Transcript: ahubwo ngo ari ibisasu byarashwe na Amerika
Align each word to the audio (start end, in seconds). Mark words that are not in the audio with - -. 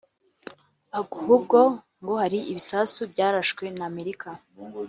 ahubwo 0.99 1.57
ngo 2.01 2.13
ari 2.25 2.39
ibisasu 2.51 3.01
byarashwe 3.11 3.63
na 3.77 3.83
Amerika 3.91 4.29